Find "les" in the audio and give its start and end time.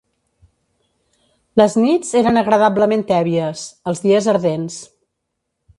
1.61-1.75